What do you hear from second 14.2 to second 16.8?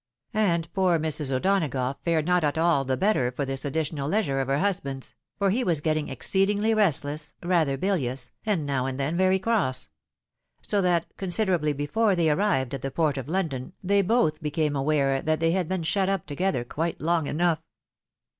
became aware that they had been shut up together